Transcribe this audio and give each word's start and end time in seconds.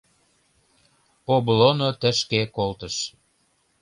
Облоно 1.33 1.89
тышке 2.01 2.41
колтыш. 2.55 2.95